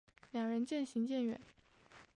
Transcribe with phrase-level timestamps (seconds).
[0.31, 1.39] 两人渐行渐远